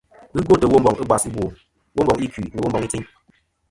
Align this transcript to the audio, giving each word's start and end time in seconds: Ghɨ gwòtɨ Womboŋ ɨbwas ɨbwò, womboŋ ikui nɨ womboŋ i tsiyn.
Ghɨ 0.33 0.39
gwòtɨ 0.47 0.65
Womboŋ 0.71 0.95
ɨbwas 1.01 1.23
ɨbwò, 1.29 1.45
womboŋ 1.95 2.17
ikui 2.25 2.43
nɨ 2.53 2.57
womboŋ 2.63 2.81
i 2.85 2.89
tsiyn. 2.89 3.05